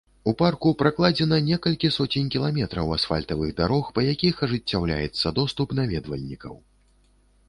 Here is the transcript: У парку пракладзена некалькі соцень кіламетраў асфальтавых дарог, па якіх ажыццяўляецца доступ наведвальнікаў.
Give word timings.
У 0.29 0.31
парку 0.37 0.69
пракладзена 0.77 1.37
некалькі 1.49 1.91
соцень 1.97 2.31
кіламетраў 2.35 2.93
асфальтавых 2.95 3.51
дарог, 3.59 3.91
па 3.97 4.05
якіх 4.13 4.35
ажыццяўляецца 4.47 5.33
доступ 5.39 5.77
наведвальнікаў. 5.81 6.57